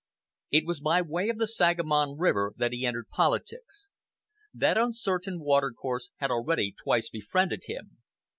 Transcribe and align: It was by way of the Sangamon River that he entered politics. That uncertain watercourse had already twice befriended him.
It 0.49 0.65
was 0.65 0.79
by 0.79 1.03
way 1.03 1.29
of 1.29 1.37
the 1.37 1.45
Sangamon 1.45 2.17
River 2.17 2.53
that 2.57 2.71
he 2.71 2.87
entered 2.87 3.09
politics. 3.09 3.91
That 4.51 4.75
uncertain 4.75 5.39
watercourse 5.41 6.09
had 6.15 6.31
already 6.31 6.71
twice 6.75 7.07
befriended 7.11 7.65
him. 7.67 7.99